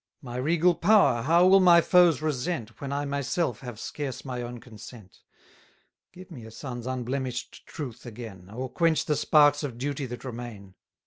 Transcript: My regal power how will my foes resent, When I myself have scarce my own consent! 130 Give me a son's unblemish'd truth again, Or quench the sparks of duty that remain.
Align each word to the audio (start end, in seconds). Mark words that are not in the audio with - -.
My 0.23 0.37
regal 0.37 0.73
power 0.73 1.21
how 1.21 1.45
will 1.45 1.59
my 1.59 1.79
foes 1.79 2.23
resent, 2.23 2.81
When 2.81 2.91
I 2.91 3.05
myself 3.05 3.59
have 3.59 3.79
scarce 3.79 4.25
my 4.25 4.41
own 4.41 4.59
consent! 4.59 5.19
130 6.15 6.19
Give 6.23 6.31
me 6.31 6.43
a 6.43 6.49
son's 6.49 6.87
unblemish'd 6.87 7.67
truth 7.67 8.07
again, 8.07 8.49
Or 8.51 8.67
quench 8.67 9.05
the 9.05 9.15
sparks 9.15 9.61
of 9.61 9.77
duty 9.77 10.07
that 10.07 10.23
remain. 10.25 10.73